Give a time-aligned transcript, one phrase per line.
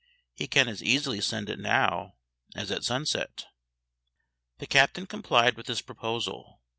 [0.33, 2.15] He can as easily send it now
[2.55, 3.45] as at sunset."
[4.57, 6.59] The captain complied with this proposal.